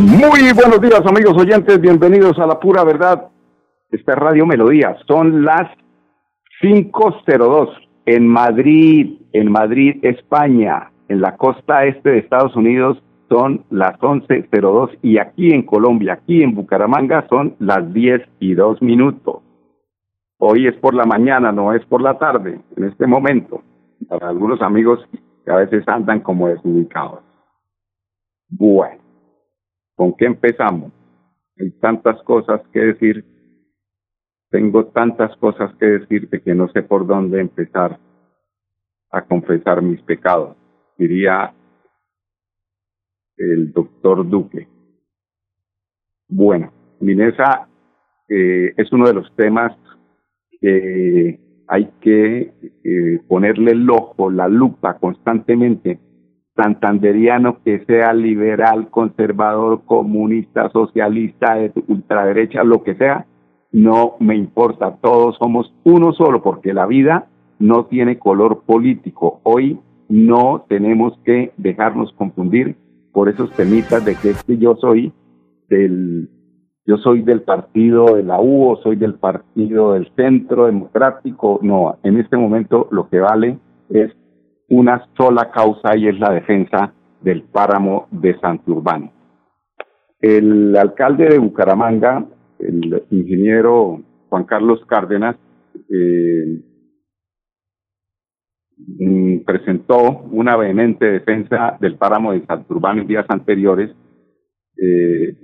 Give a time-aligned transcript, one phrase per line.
[0.00, 3.28] Muy buenos días amigos oyentes, bienvenidos a la pura verdad.
[3.92, 5.70] Esta es Radio Melodía, son las
[6.60, 7.68] 5.02
[8.06, 14.98] en Madrid, en Madrid, España, en la costa este de Estados Unidos son las 11.02
[15.00, 19.42] y aquí en Colombia, aquí en Bucaramanga son las 10 y 2 minutos.
[20.38, 23.62] Hoy es por la mañana, no es por la tarde, en este momento,
[24.08, 25.08] para algunos amigos
[25.44, 27.20] que a veces andan como desubicados.
[28.48, 29.03] Bueno.
[29.94, 30.92] ¿Con qué empezamos?
[31.58, 33.24] Hay tantas cosas que decir,
[34.50, 37.98] tengo tantas cosas que decirte que no sé por dónde empezar
[39.10, 40.56] a confesar mis pecados,
[40.98, 41.54] diría
[43.36, 44.68] el doctor Duque.
[46.28, 47.68] Bueno, Minesa
[48.28, 49.76] eh, es uno de los temas
[50.60, 52.52] que hay que
[52.84, 55.98] eh, ponerle el ojo, la lupa constantemente
[56.56, 63.26] santanderiano que sea liberal, conservador, comunista, socialista, de ultraderecha, lo que sea,
[63.72, 67.26] no me importa, todos somos uno solo, porque la vida
[67.58, 69.40] no tiene color político.
[69.42, 72.76] Hoy no tenemos que dejarnos confundir
[73.12, 75.12] por esos temitas de que es que yo soy
[75.68, 76.28] del
[76.86, 81.58] yo soy del partido de la U soy del partido del centro democrático.
[81.62, 83.58] No, en este momento lo que vale
[83.88, 84.12] es
[84.74, 89.10] una sola causa y es la defensa del páramo de Santurbán.
[90.20, 92.24] El alcalde de Bucaramanga,
[92.58, 95.36] el ingeniero Juan Carlos Cárdenas,
[95.88, 96.60] eh,
[98.98, 103.90] mm, presentó una vehemente defensa del páramo de Santurbán en días anteriores
[104.76, 105.36] eh,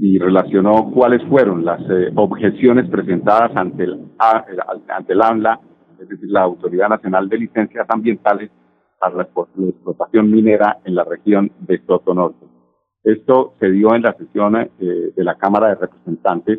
[0.00, 5.60] y relacionó cuáles fueron las eh, objeciones presentadas ante el, ante el AMLA
[6.00, 8.50] es decir, la Autoridad Nacional de Licencias Ambientales
[8.98, 12.46] para la explotación minera en la región de Soto Norte.
[13.04, 16.58] Esto se dio en la sesión eh, de la Cámara de Representantes,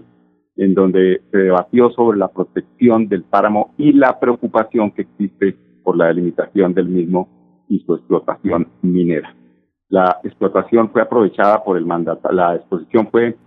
[0.56, 5.98] en donde se debatió sobre la protección del páramo y la preocupación que existe por
[5.98, 9.36] la delimitación del mismo y su explotación minera.
[9.90, 13.38] La explotación fue aprovechada por el mandato, la exposición fue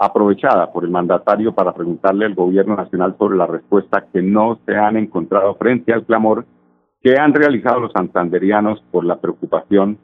[0.00, 4.74] aprovechada por el mandatario para preguntarle al gobierno nacional sobre la respuesta que no se
[4.74, 6.46] han encontrado frente al clamor
[7.02, 9.98] que han realizado los santanderianos por la preocupación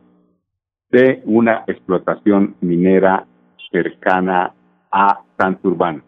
[0.91, 3.27] de una explotación minera
[3.73, 4.53] cercana
[4.93, 6.03] a Santurbán.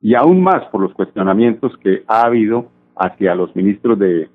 [0.00, 4.30] Y aún más por los cuestionamientos que ha habido hacia los ministros de,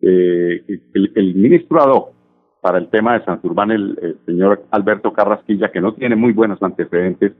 [0.00, 2.14] el, ministro ad
[2.60, 7.32] para el tema de Santurbán, el señor Alberto Carrasquilla, que no tiene muy buenos antecedentes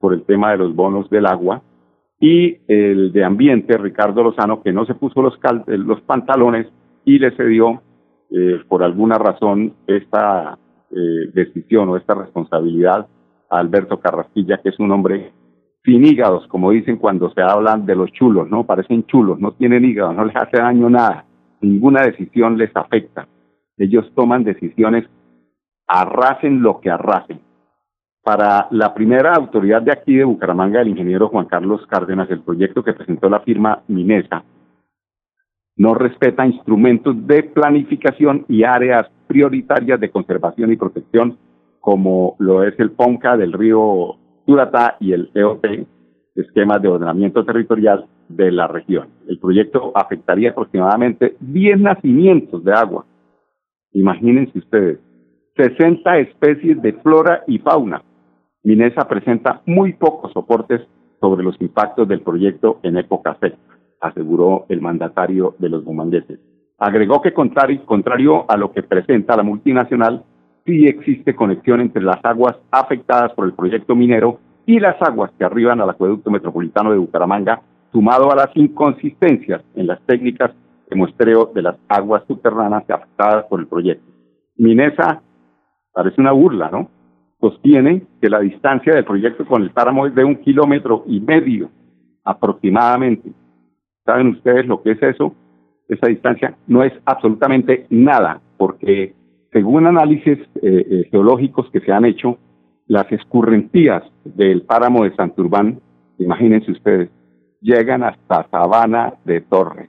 [0.00, 1.62] por el tema de los bonos del agua,
[2.20, 6.66] y el de ambiente, Ricardo Lozano, que no se puso los, los pantalones
[7.04, 7.80] y le cedió
[8.30, 10.58] eh, por alguna razón esta
[10.90, 13.06] eh, decisión o esta responsabilidad
[13.50, 15.32] a Alberto Carrasquilla, que es un hombre
[15.84, 18.64] sin hígados, como dicen cuando se hablan de los chulos, ¿no?
[18.64, 21.24] Parecen chulos, no tienen hígado, no les hace daño nada,
[21.60, 23.28] ninguna decisión les afecta.
[23.78, 25.08] Ellos toman decisiones,
[25.86, 27.40] arrasen lo que arrasen.
[28.28, 32.84] Para la primera autoridad de aquí de Bucaramanga, el ingeniero Juan Carlos Cárdenas, el proyecto
[32.84, 34.44] que presentó la firma Minesa,
[35.76, 41.38] no respeta instrumentos de planificación y áreas prioritarias de conservación y protección,
[41.80, 45.64] como lo es el PONCA del río Turatá y el EOT,
[46.34, 49.08] esquemas de ordenamiento territorial de la región.
[49.26, 53.06] El proyecto afectaría aproximadamente 10 nacimientos de agua.
[53.94, 54.98] Imagínense ustedes,
[55.56, 58.02] 60 especies de flora y fauna,
[58.64, 60.82] Minesa presenta muy pocos soportes
[61.20, 63.56] sobre los impactos del proyecto en época seca,
[64.00, 66.40] aseguró el mandatario de los bumangueses.
[66.78, 70.24] Agregó que contrario, a lo que presenta la multinacional,
[70.64, 75.44] sí existe conexión entre las aguas afectadas por el proyecto minero y las aguas que
[75.44, 80.52] arriban al acueducto metropolitano de Bucaramanga, sumado a las inconsistencias en las técnicas
[80.88, 84.06] de muestreo de las aguas subterráneas afectadas por el proyecto.
[84.56, 85.22] Minesa
[85.92, 86.97] parece una burla, ¿no?
[87.40, 91.70] Sostiene que la distancia del proyecto con el páramo es de un kilómetro y medio
[92.24, 93.30] aproximadamente.
[94.04, 95.34] ¿Saben ustedes lo que es eso?
[95.88, 99.14] Esa distancia no es absolutamente nada, porque
[99.52, 102.38] según análisis eh, eh, geológicos que se han hecho,
[102.86, 105.80] las escurrentías del páramo de Santurbán
[106.18, 107.10] imagínense ustedes,
[107.60, 109.88] llegan hasta Sabana de Torre,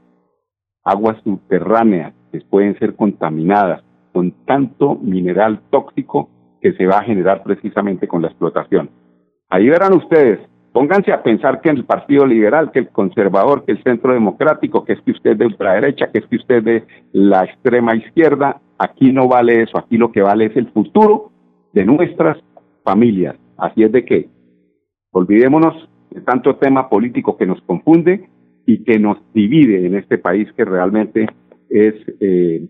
[0.84, 6.30] aguas subterráneas que pueden ser contaminadas con tanto mineral tóxico
[6.62, 8.90] que se va a generar precisamente con la explotación.
[9.50, 10.40] Ahí verán ustedes,
[10.72, 14.94] pónganse a pensar que el Partido Liberal, que el conservador, que el Centro Democrático, que
[14.94, 16.84] es que usted de ultraderecha, que es que usted de
[17.14, 21.32] la extrema izquierda, aquí no vale eso, aquí lo que vale es el futuro
[21.74, 22.38] de nuestras
[22.84, 23.36] familias.
[23.58, 24.30] Así es de que
[25.12, 28.30] olvidémonos de tanto tema político que nos confunde
[28.66, 31.28] y que nos divide en este país que realmente
[31.70, 32.68] es eh,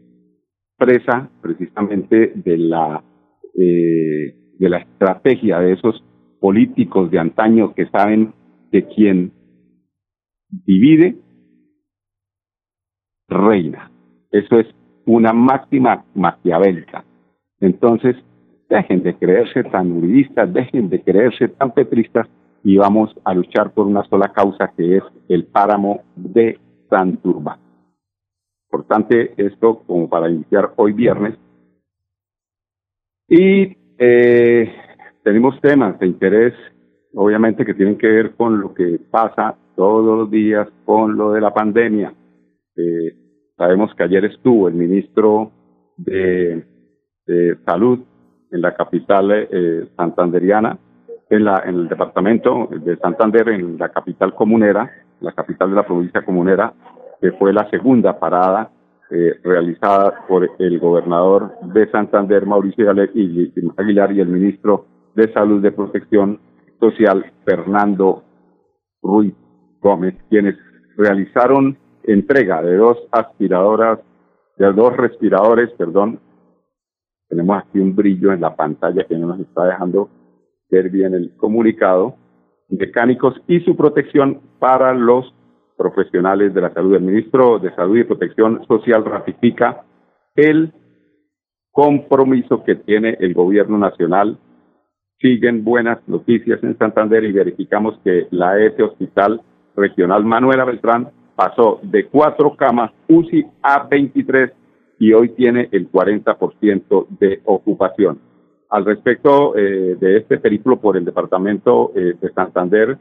[0.78, 3.04] presa precisamente de la
[3.60, 6.04] eh, de la estrategia de esos
[6.40, 8.34] políticos de antaño que saben
[8.72, 9.34] que quien
[10.50, 11.16] divide
[13.28, 13.92] reina.
[14.32, 14.68] Eso es
[15.06, 17.04] una máxima maquiavélica.
[17.60, 18.16] Entonces,
[18.70, 22.28] dejen de creerse tan uribistas, dejen de creerse tan petristas
[22.64, 26.60] y vamos a luchar por una sola causa que es el páramo de
[26.90, 27.58] Santurba.
[28.72, 31.36] Importante esto como para iniciar hoy viernes.
[33.30, 34.74] Y eh,
[35.24, 36.54] tenemos temas de interés,
[37.14, 41.42] obviamente, que tienen que ver con lo que pasa todos los días con lo de
[41.42, 42.12] la pandemia.
[42.76, 43.16] Eh,
[43.56, 45.52] sabemos que ayer estuvo el ministro
[45.96, 46.66] de,
[47.64, 48.00] Salud
[48.52, 50.80] en la capital eh, santanderiana,
[51.30, 54.90] en, la, en el departamento de Santander, en la capital comunera,
[55.22, 56.74] la capital de la provincia comunera,
[57.22, 58.72] que fue la segunda parada
[59.12, 64.86] eh, realizada por el gobernador de Santander, Mauricio Aguilar, y el ministro
[65.16, 66.40] de Salud de Protección
[66.80, 68.24] Social, Fernando
[69.02, 69.34] Ruiz
[69.82, 70.56] Gómez, quienes
[70.96, 74.00] realizaron entrega de dos aspiradoras,
[74.58, 76.20] de dos respiradores, perdón.
[77.28, 80.10] Tenemos aquí un brillo en la pantalla que no nos está dejando
[80.70, 82.16] ver bien el comunicado.
[82.68, 85.34] Mecánicos y su protección para los
[85.80, 86.96] profesionales de la salud.
[86.96, 89.86] El ministro de Salud y Protección Social ratifica
[90.36, 90.74] el
[91.72, 94.38] compromiso que tiene el gobierno nacional
[95.22, 99.42] siguen buenas noticias en Santander y verificamos que la ES Hospital
[99.76, 104.52] Regional Manuela Beltrán pasó de cuatro camas UCI a 23
[105.00, 108.20] y hoy tiene el 40% de ocupación.
[108.70, 112.98] Al respecto eh, de este periplo por el departamento eh, de Santander,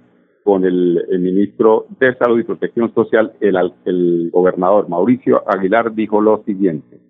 [0.49, 7.08] con el, ministro de Salud y Protección Social, el gobernador Mauricio Aguilar dijo lo siguiente.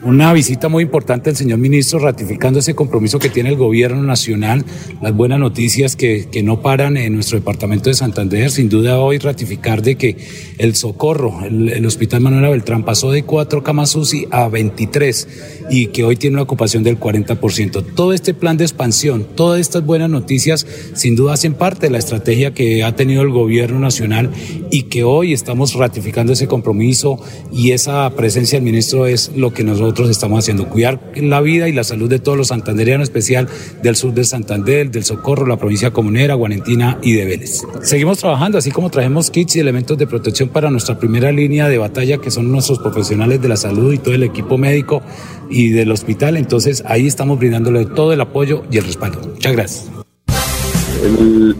[0.00, 4.64] Una visita muy importante del señor ministro ratificando ese compromiso que tiene el gobierno nacional,
[5.02, 8.48] las buenas noticias que, que, no paran en nuestro departamento de Santander.
[8.52, 10.16] Sin duda hoy ratificar de que
[10.58, 16.04] el socorro, el, Hospital Manuela Beltrán pasó de cuatro camas UCI a 23 y que
[16.04, 17.84] hoy tiene una ocupación del 40%.
[17.96, 20.64] Todo este plan de expansión, todas estas buenas noticias
[20.94, 24.30] sin duda hacen parte de la estrategia que ha tenido el gobierno nacional
[24.70, 27.20] y que hoy estamos ratificando ese compromiso
[27.52, 31.66] y esa presencia del ministro es lo que nosotros nosotros estamos haciendo, cuidar la vida
[31.66, 33.48] y la salud de todos los santanderianos, especial
[33.82, 37.62] del sur de Santander, del Socorro, la provincia comunera, Guarentina y de Vélez.
[37.80, 41.78] Seguimos trabajando, así como traemos kits y elementos de protección para nuestra primera línea de
[41.78, 45.00] batalla, que son nuestros profesionales de la salud y todo el equipo médico
[45.48, 46.36] y del hospital.
[46.36, 49.20] Entonces ahí estamos brindándole todo el apoyo y el respaldo.
[49.26, 49.92] Muchas gracias.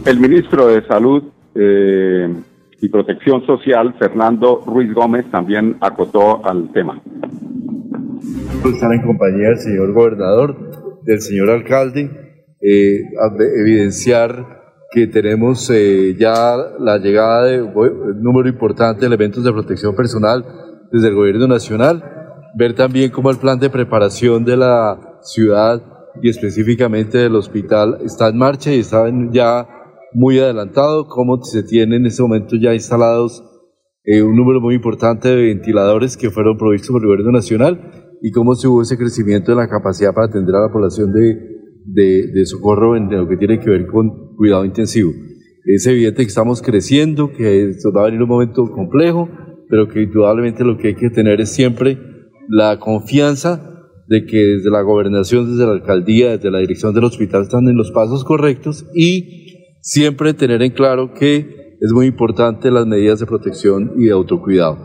[0.05, 1.23] El, ministro de Salud
[1.55, 2.31] eh,
[2.79, 7.01] y Protección Social, Fernando Ruiz Gómez, también acotó al tema
[8.67, 12.11] estar en compañía del señor gobernador, del señor alcalde,
[12.61, 13.01] eh,
[13.57, 14.59] evidenciar
[14.91, 20.43] que tenemos eh, ya la llegada de un número importante de elementos de protección personal
[20.91, 22.03] desde el gobierno nacional,
[22.57, 25.81] ver también cómo el plan de preparación de la ciudad
[26.21, 29.67] y específicamente del hospital está en marcha y está ya
[30.11, 33.43] muy adelantado, cómo se tienen en este momento ya instalados
[34.03, 38.31] eh, un número muy importante de ventiladores que fueron provistos por el gobierno nacional y
[38.31, 42.45] cómo se hubo ese crecimiento en la capacidad para atender a la población de, de,
[42.45, 45.11] socorro en lo que tiene que ver con cuidado intensivo.
[45.65, 49.29] Es evidente que estamos creciendo, que esto va a venir un momento complejo,
[49.69, 51.97] pero que indudablemente lo que hay que tener es siempre
[52.47, 53.69] la confianza
[54.07, 57.77] de que desde la gobernación, desde la alcaldía, desde la dirección del hospital están en
[57.77, 63.27] los pasos correctos y siempre tener en claro que es muy importante las medidas de
[63.27, 64.77] protección y de autocuidado.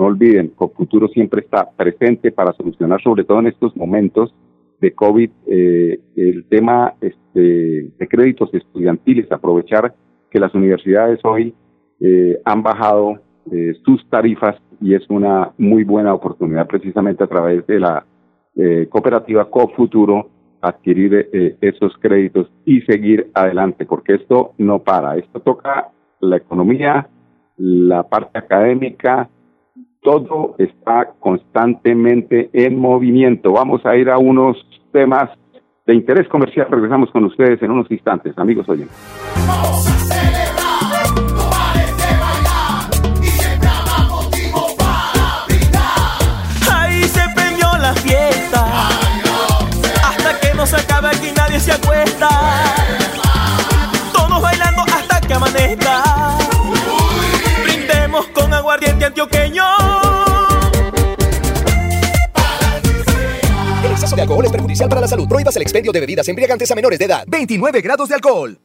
[0.00, 4.34] No olviden, COFuturo siempre está presente para solucionar, sobre todo en estos momentos
[4.80, 9.94] de COVID, eh, el tema este, de créditos estudiantiles, aprovechar
[10.30, 11.52] que las universidades hoy
[12.00, 13.18] eh, han bajado
[13.52, 18.06] eh, sus tarifas y es una muy buena oportunidad precisamente a través de la
[18.56, 20.30] eh, cooperativa CoFuturo
[20.62, 25.88] adquirir esos créditos y seguir adelante, porque esto no para, esto toca
[26.20, 27.08] la economía,
[27.58, 29.28] la parte académica,
[30.02, 33.52] todo está constantemente en movimiento.
[33.52, 34.56] Vamos a ir a unos
[34.92, 35.30] temas
[35.86, 36.68] de interés comercial.
[36.70, 38.96] Regresamos con ustedes en unos instantes, amigos oyentes.
[64.70, 65.28] Perjudicial para la salud.
[65.28, 67.24] Prohíbas el expendio de bebidas embriagantes a menores de edad.
[67.26, 68.58] 29 grados de alcohol.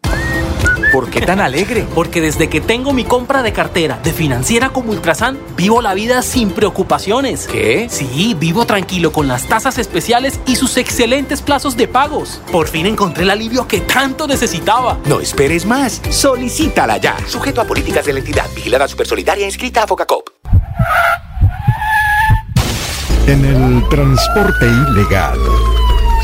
[0.91, 1.85] ¿Por qué tan alegre?
[1.93, 6.21] Porque desde que tengo mi compra de cartera de financiera como Ultrasan, vivo la vida
[6.21, 7.47] sin preocupaciones.
[7.47, 7.87] ¿Qué?
[7.89, 12.41] Sí, vivo tranquilo con las tasas especiales y sus excelentes plazos de pagos.
[12.51, 14.97] Por fin encontré el alivio que tanto necesitaba.
[15.05, 16.01] No esperes más.
[16.09, 17.17] Solicítala ya.
[17.27, 18.45] Sujeto a políticas de la entidad.
[18.55, 20.29] Vigilada Supersolidaria inscrita a Focacop.
[23.27, 25.39] En el transporte ilegal,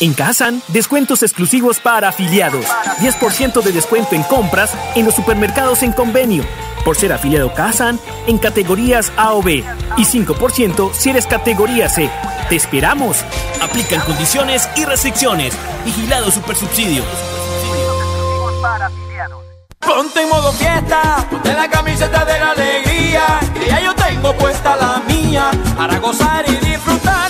[0.00, 2.64] En Kazan, descuentos exclusivos para afiliados.
[3.00, 6.42] 10% de descuento en compras en los supermercados en convenio.
[6.86, 9.62] Por ser afiliado Kazan en categorías A o B.
[9.98, 12.10] Y 5% si eres categoría C.
[12.48, 13.18] ¡Te esperamos!
[13.60, 15.52] Aplican condiciones y restricciones.
[15.84, 17.04] Vigilado Supersubsidio.
[19.80, 24.76] Ponte en modo fiesta, ponte la camiseta de la alegría, que ya yo tengo puesta
[24.76, 27.29] la mía, para gozar y disfrutar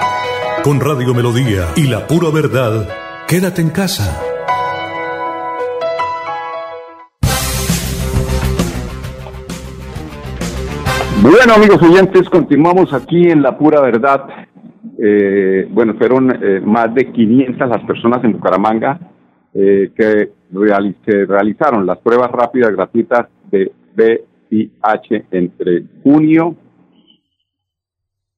[0.63, 2.87] Con Radio Melodía y la pura verdad,
[3.27, 4.05] quédate en casa.
[11.21, 14.25] Bueno, amigos oyentes, continuamos aquí en La Pura Verdad.
[14.97, 18.99] Eh, bueno, fueron eh, más de 500 las personas en Bucaramanga
[19.53, 23.71] eh, que, reali- que realizaron las pruebas rápidas gratuitas de
[24.49, 26.55] VIH entre junio,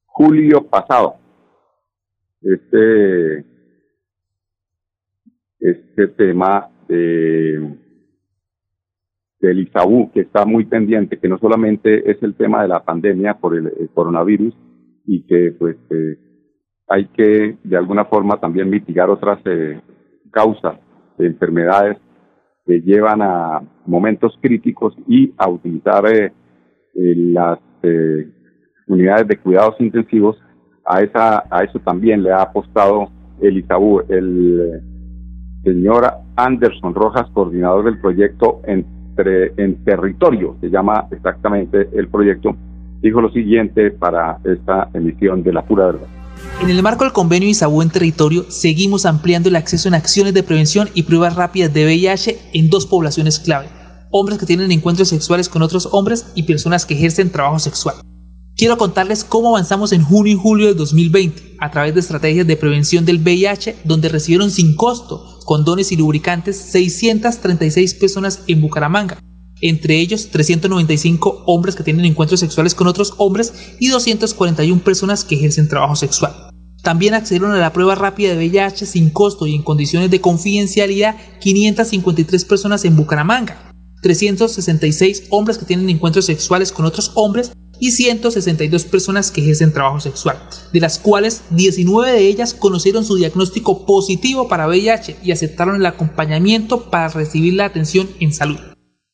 [0.06, 1.16] julio pasado.
[2.44, 3.46] Este,
[5.60, 7.84] este tema de
[9.44, 13.34] del ISAU, que está muy pendiente, que no solamente es el tema de la pandemia
[13.34, 14.56] por el, coronavirus
[15.06, 16.18] y que pues eh,
[16.88, 19.82] hay que de alguna forma también mitigar otras eh,
[20.32, 20.80] causas
[21.18, 21.98] de enfermedades
[22.66, 26.32] que llevan a momentos críticos y a utilizar eh,
[26.94, 27.60] las
[28.88, 30.38] unidades de cuidados intensivos.
[30.86, 33.10] A, esa, eso también le ha apostado
[33.42, 34.02] el ISAU.
[34.10, 34.82] El
[35.64, 42.56] señor Anderson Rojas, coordinador del proyecto entre, en territorio, se llama exactamente el proyecto,
[43.02, 46.08] dijo lo siguiente para esta emisión de la pura verdad.
[46.62, 50.44] En el marco del convenio ISABU en territorio, seguimos ampliando el acceso en acciones de
[50.44, 53.68] prevención y pruebas rápidas de VIH en dos poblaciones clave,
[54.12, 57.96] hombres que tienen encuentros sexuales con otros hombres y personas que ejercen trabajo sexual.
[58.56, 62.56] Quiero contarles cómo avanzamos en junio y julio de 2020 a través de estrategias de
[62.56, 69.20] prevención del VIH, donde recibieron sin costo condones y lubricantes 636 personas en Bucaramanga,
[69.60, 75.36] entre ellos 395 hombres que tienen encuentros sexuales con otros hombres y 241 personas que
[75.36, 76.34] ejercen trabajo sexual.
[76.84, 81.16] También accedieron a la prueba rápida de VIH sin costo y en condiciones de confidencialidad
[81.40, 88.86] 553 personas en Bucaramanga, 366 hombres que tienen encuentros sexuales con otros hombres y 162
[88.86, 90.38] personas que ejercen trabajo sexual,
[90.72, 95.86] de las cuales 19 de ellas conocieron su diagnóstico positivo para VIH y aceptaron el
[95.86, 98.58] acompañamiento para recibir la atención en salud.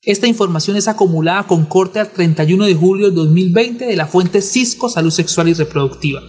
[0.01, 4.41] Esta información es acumulada con corte al 31 de julio de 2020 de la fuente
[4.41, 6.21] Cisco Salud Sexual y Reproductiva.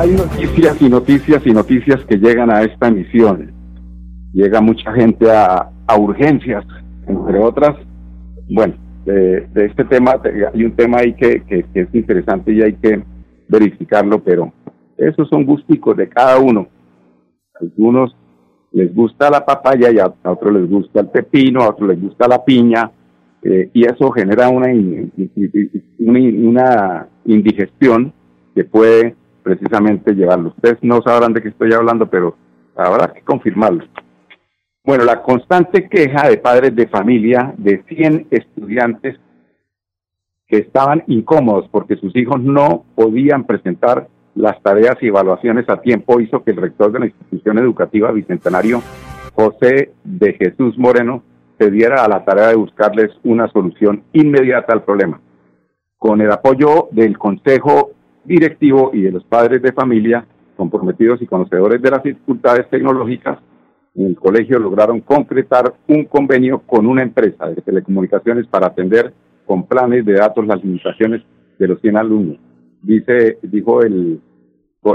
[0.00, 3.52] Hay noticias y noticias y noticias que llegan a esta emisión.
[4.32, 6.64] Llega mucha gente a, urgencias,
[7.06, 7.76] entre otras.
[8.48, 8.72] Bueno,
[9.04, 10.12] de, este tema
[10.54, 11.42] hay un tema ahí que
[11.74, 13.02] es interesante y hay que
[13.46, 14.50] verificarlo, pero
[14.96, 16.66] esos son gusticos de cada uno.
[17.54, 18.16] A algunos
[18.72, 22.26] les gusta la papaya y a, otros les gusta el pepino, a otros les gusta
[22.26, 22.90] la piña,
[23.42, 24.68] eh, y eso genera una,
[25.98, 28.14] una, indigestión
[28.54, 30.48] que puede precisamente llevarlo.
[30.50, 32.36] Ustedes no sabrán de qué estoy hablando, pero
[32.76, 33.84] habrá que confirmarlo.
[34.84, 39.18] Bueno, la constante queja de padres de familia de 100 estudiantes
[40.48, 46.20] que estaban incómodos porque sus hijos no podían presentar las tareas y evaluaciones a tiempo
[46.20, 48.82] hizo que el rector de la institución educativa Bicentenario,
[49.34, 51.22] José de Jesús Moreno,
[51.58, 55.20] se diera a la tarea de buscarles una solución inmediata al problema.
[55.98, 57.90] Con el apoyo del Consejo
[58.24, 63.38] Directivo y de los padres de familia comprometidos y conocedores de las dificultades tecnológicas,
[63.94, 69.12] en el colegio lograron concretar un convenio con una empresa de telecomunicaciones para atender
[69.46, 71.22] con planes de datos las limitaciones
[71.58, 72.38] de los 100 alumnos.
[72.82, 74.20] Dice, dijo el,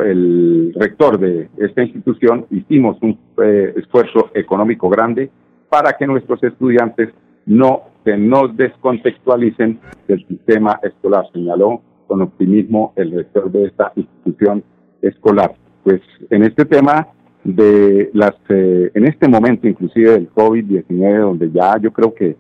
[0.04, 5.32] el rector de esta institución, hicimos un eh, esfuerzo económico grande
[5.68, 7.10] para que nuestros estudiantes
[7.46, 14.64] no se nos descontextualicen del sistema escolar, señaló con optimismo el rector de esta institución
[15.02, 15.56] escolar.
[15.84, 17.08] Pues en este tema
[17.44, 22.38] de las, eh, en este momento inclusive del COVID-19, donde ya yo creo que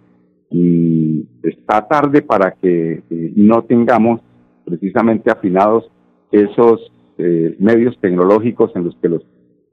[0.49, 4.21] y está tarde para que eh, no tengamos
[4.63, 5.91] precisamente afinados
[6.31, 9.21] esos eh, medios tecnológicos en los que los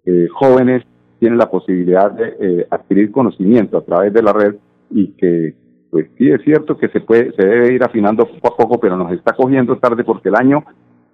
[0.04, 0.82] eh, jóvenes
[1.18, 4.56] tienen la posibilidad de adquirir conocimiento a través de la red
[4.90, 5.54] y que
[5.92, 8.96] pues sí es cierto que se puede se debe ir afinando poco a poco pero
[8.96, 10.64] nos está cogiendo tarde porque el año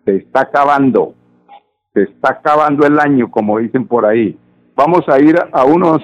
[0.04, 1.14] se está acabando
[1.92, 4.38] se está acabando el año como dicen por ahí
[4.76, 6.00] vamos a ir a unos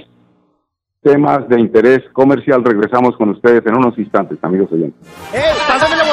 [1.04, 2.64] temas de interés comercial.
[2.64, 5.06] Regresamos con ustedes en unos instantes, amigos oyentes.
[5.32, 5.52] ¡Eh!
[5.68, 6.04] ¡Pásame la!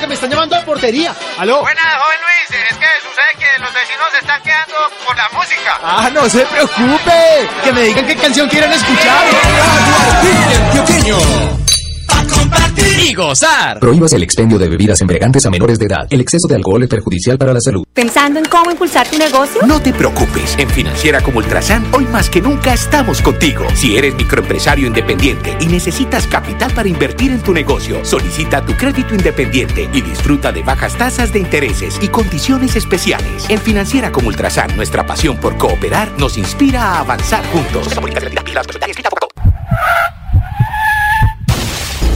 [0.00, 1.14] ¡Bájenle la música que me están llamando a portería!
[1.38, 1.60] ¡Aló!
[1.60, 2.62] Buenas, joven Luis.
[2.70, 5.78] Es que sucede que los vecinos se están quedando por la música.
[5.82, 7.48] ¡Ah, no se preocupe!
[7.64, 9.26] Que me digan qué canción quieren escuchar.
[12.50, 13.78] Compartir y gozar.
[13.80, 16.06] Prohíbas el expendio de bebidas embriagantes a menores de edad.
[16.10, 17.84] El exceso de alcohol es perjudicial para la salud.
[17.94, 19.62] ¿Pensando en cómo impulsar tu negocio?
[19.66, 20.56] No te preocupes.
[20.58, 23.64] En Financiera como Ultrasan, hoy más que nunca estamos contigo.
[23.74, 29.14] Si eres microempresario independiente y necesitas capital para invertir en tu negocio, solicita tu crédito
[29.14, 33.46] independiente y disfruta de bajas tasas de intereses y condiciones especiales.
[33.48, 37.88] En Financiera como Ultrasan, nuestra pasión por cooperar nos inspira a avanzar juntos.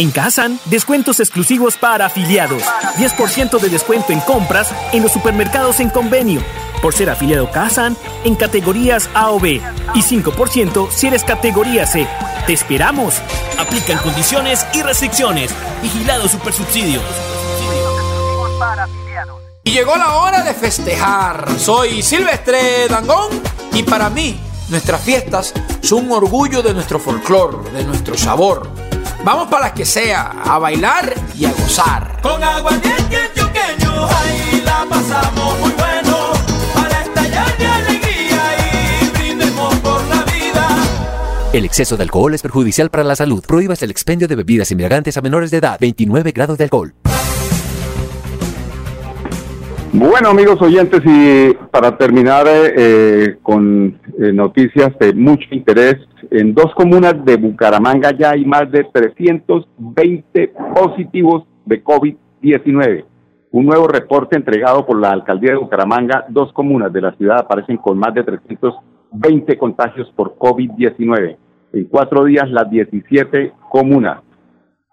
[0.00, 2.62] En Kazan, descuentos exclusivos para afiliados.
[2.96, 6.42] 10% de descuento en compras en los supermercados en convenio.
[6.80, 9.60] Por ser afiliado Kazan en categorías A o B.
[9.94, 12.08] Y 5% si eres categoría C.
[12.46, 13.16] ¡Te esperamos!
[13.58, 15.50] Aplican condiciones y restricciones.
[15.82, 17.02] Vigilado Supersubsidio.
[19.64, 21.46] Y llegó la hora de festejar.
[21.58, 23.42] Soy Silvestre Dangón
[23.74, 28.89] y para mí nuestras fiestas son un orgullo de nuestro folclor, de nuestro sabor.
[29.24, 32.20] Vamos para las que sea, a bailar y a gozar.
[32.22, 36.32] Con agua antioqueño, ahí la pasamos muy bueno.
[36.74, 40.68] Para estallar de alegría y brindemos por la vida.
[41.52, 43.44] El exceso de alcohol es perjudicial para la salud.
[43.46, 45.76] Prohíbas el expendio de bebidas embriagantes a menores de edad.
[45.78, 46.94] 29 grados de alcohol.
[49.92, 55.96] Bueno, amigos oyentes, y para terminar eh, eh, con eh, noticias de mucho interés,
[56.30, 63.04] en dos comunas de Bucaramanga ya hay más de 320 positivos de COVID-19.
[63.50, 67.76] Un nuevo reporte entregado por la alcaldía de Bucaramanga, dos comunas de la ciudad aparecen
[67.78, 71.36] con más de 320 contagios por COVID-19.
[71.72, 74.20] En cuatro días, las 17 comunas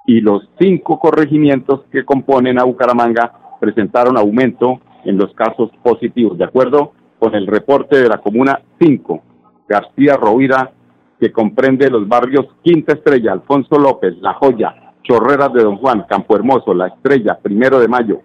[0.07, 6.37] y los cinco corregimientos que componen a Bucaramanga presentaron aumento en los casos positivos.
[6.37, 9.21] De acuerdo con el reporte de la Comuna 5,
[9.67, 10.71] García Rovira,
[11.19, 16.35] que comprende los barrios Quinta Estrella, Alfonso López, La Joya, Chorreras de Don Juan, Campo
[16.35, 18.21] Hermoso, La Estrella, Primero de Mayo,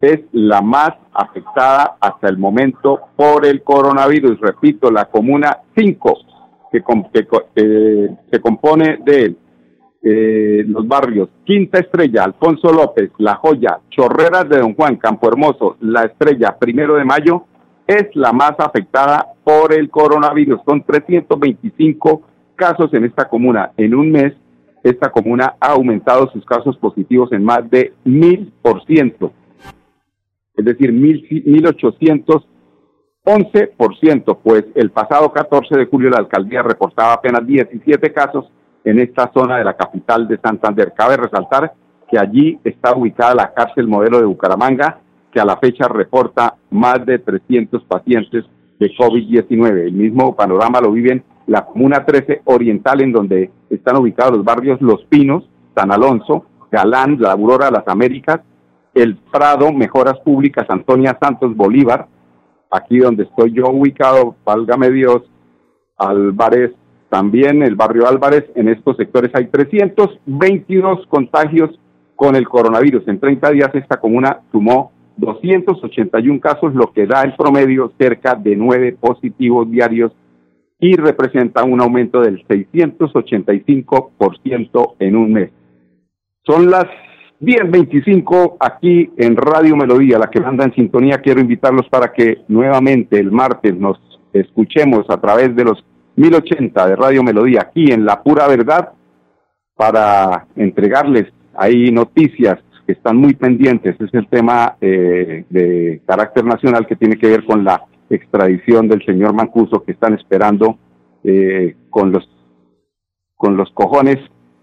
[0.00, 4.40] es la más afectada hasta el momento por el coronavirus.
[4.40, 6.18] Repito, la Comuna 5,
[6.72, 6.82] que,
[7.12, 9.36] que, que se compone de
[10.04, 15.76] eh, los barrios Quinta Estrella, Alfonso López, La Joya, Chorreras de Don Juan, Campo Hermoso,
[15.80, 17.44] La Estrella, Primero de Mayo,
[17.86, 20.60] es la más afectada por el coronavirus.
[20.66, 22.22] Son 325
[22.56, 23.70] casos en esta comuna.
[23.76, 24.32] En un mes,
[24.82, 29.32] esta comuna ha aumentado sus casos positivos en más de mil por ciento.
[30.56, 37.12] Es decir, mil, 1811 por ciento, pues el pasado 14 de julio la alcaldía reportaba
[37.14, 38.46] apenas 17 casos
[38.84, 40.92] en esta zona de la capital de Santander.
[40.96, 41.72] Cabe resaltar
[42.10, 44.98] que allí está ubicada la cárcel modelo de Bucaramanga,
[45.32, 48.44] que a la fecha reporta más de 300 pacientes
[48.78, 49.86] de COVID-19.
[49.86, 54.80] El mismo panorama lo viven la Comuna 13 Oriental, en donde están ubicados los barrios
[54.80, 58.40] Los Pinos, San Alonso, Galán, La Aurora, Las Américas,
[58.94, 62.08] El Prado, Mejoras Públicas, Antonia Santos, Bolívar,
[62.70, 65.22] aquí donde estoy yo ubicado, válgame Dios,
[65.96, 66.72] Álvarez,
[67.12, 71.78] también el barrio Álvarez, en estos sectores hay 322 contagios
[72.16, 73.06] con el coronavirus.
[73.06, 78.56] En 30 días esta comuna sumó 281 casos, lo que da en promedio cerca de
[78.56, 80.12] 9 positivos diarios
[80.80, 85.50] y representa un aumento del 685% en un mes.
[86.46, 86.86] Son las
[87.42, 91.18] 10.25 aquí en Radio Melodía, la que manda en sintonía.
[91.18, 94.00] Quiero invitarlos para que nuevamente el martes nos
[94.32, 95.84] escuchemos a través de los
[96.22, 98.92] 1080 de Radio Melodía aquí en La Pura Verdad
[99.74, 103.96] para entregarles ahí noticias que están muy pendientes.
[104.00, 109.04] Es el tema eh, de carácter nacional que tiene que ver con la extradición del
[109.04, 110.78] señor Mancuso que están esperando
[111.24, 112.28] eh, con los
[113.34, 114.18] con los cojones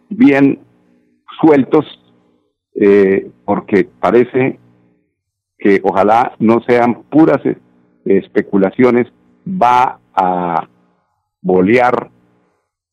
[0.10, 0.60] bien
[1.42, 1.86] sueltos
[2.76, 4.60] eh, porque parece
[5.58, 7.42] que ojalá no sean puras
[8.06, 9.08] especulaciones
[9.46, 10.70] va a
[11.42, 12.10] bolear,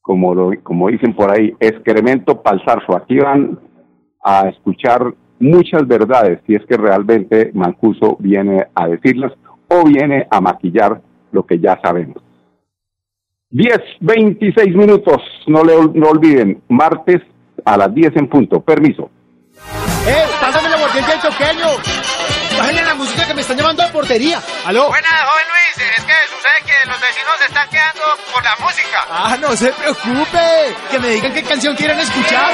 [0.00, 2.96] como, lo, como dicen por ahí, excremento palzarzo.
[2.96, 3.59] Aquí van
[4.22, 9.32] a escuchar muchas verdades si es que realmente Mancuso viene a decirlas
[9.68, 11.00] o viene a maquillar
[11.32, 12.22] lo que ya sabemos.
[13.50, 17.22] 10, 26 minutos, no, le, no olviden, martes
[17.64, 18.61] a las 10 en punto.
[18.61, 19.11] Permiso.
[20.06, 20.24] ¡Eh!
[20.40, 20.76] ¡Pásame la
[21.20, 21.95] choqueño!
[22.58, 24.40] Bájenle la música que me están llamando a portería.
[24.64, 24.88] ¿Aló?
[24.88, 25.88] Buenas, joven Luis.
[25.98, 29.06] Es que sucede que los vecinos se están quedando por la música.
[29.10, 30.74] Ah, no se preocupe.
[30.90, 32.52] Que me digan qué canción quieren escuchar.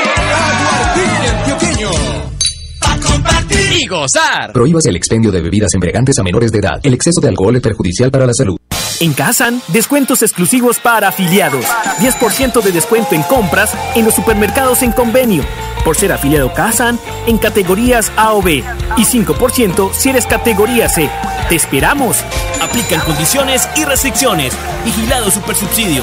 [2.82, 4.52] A compartir y gozar.
[4.52, 6.80] Prohíbas el expendio de bebidas embriagantes a menores de edad.
[6.82, 8.56] El exceso de alcohol es perjudicial para la salud.
[9.00, 11.64] En Kazan, descuentos exclusivos para afiliados.
[11.98, 15.44] 10% de descuento en compras en los supermercados en convenio.
[15.85, 18.64] Por ser afiliado Kazan en categorías A o B.
[18.97, 21.11] Y 5% si eres categoría C.
[21.49, 22.25] ¡Te esperamos!
[22.62, 24.55] Aplican condiciones y restricciones.
[24.85, 26.03] Vigilado Supersubsidio.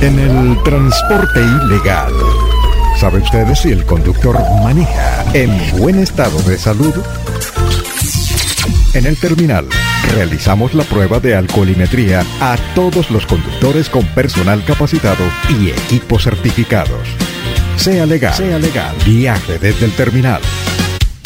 [0.00, 2.12] En el transporte ilegal.
[2.98, 6.94] ¿Sabe usted si el conductor maneja en buen estado de salud?
[8.94, 9.66] En el terminal
[10.10, 17.08] realizamos la prueba de alcoholimetría a todos los conductores con personal capacitado y equipos certificados.
[17.76, 18.94] Sea legal, sea legal.
[19.04, 20.40] Viaje desde el terminal.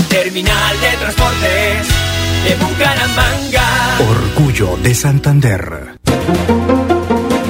[0.09, 1.89] Terminal de Transportes
[2.45, 3.99] de Bucaramanga.
[4.09, 5.99] Orgullo de Santander.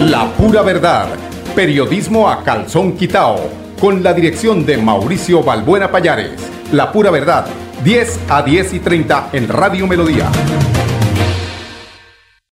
[0.01, 1.09] La pura verdad.
[1.55, 3.51] Periodismo a calzón quitao.
[3.81, 6.41] Con la dirección de Mauricio Balbuena Payares.
[6.73, 7.47] La pura verdad.
[7.83, 10.31] 10 a 10 y 30 en Radio Melodía.